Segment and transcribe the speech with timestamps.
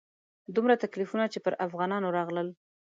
[0.55, 2.47] دومره تکلیفونه چې پر افغانانو راغلل.